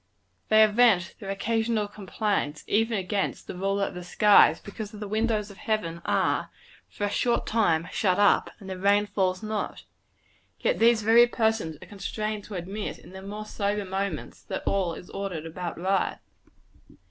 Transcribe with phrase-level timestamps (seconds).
[0.49, 5.51] They vent their occasional complaints, even against the Ruler of the skies, because the windows
[5.51, 6.49] of heaven are,
[6.89, 9.81] for a time, shut up, and the rain falls not; and
[10.65, 14.95] yet these very persons are constrained to admit, in their more sober moments, that all
[14.95, 16.17] is ordered about right.